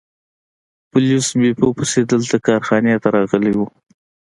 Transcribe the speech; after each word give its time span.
پولیس 0.89 1.25
بیپو 1.39 1.67
پسې 1.77 2.01
دلته 2.11 2.35
کارخانې 2.47 2.95
ته 3.03 3.07
راغلي 3.15 3.53
وو. 3.55 3.67